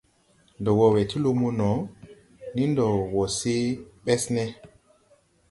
Ndɔ 0.59 0.71
wɔ 0.79 0.85
we 0.93 1.01
ti 1.09 1.17
lumo 1.23 1.47
no, 1.59 1.69
nii 2.53 2.69
ndɔ 2.71 2.85
wɔ 3.13 3.23
se 3.37 3.53
Ɓɛsne. 4.03 4.43